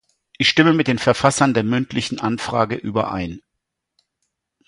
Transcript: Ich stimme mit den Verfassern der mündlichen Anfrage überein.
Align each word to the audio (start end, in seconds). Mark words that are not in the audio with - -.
Ich 0.39 0.49
stimme 0.49 0.73
mit 0.73 0.87
den 0.87 0.97
Verfassern 0.97 1.53
der 1.53 1.61
mündlichen 1.63 2.19
Anfrage 2.19 2.73
überein. 2.73 3.43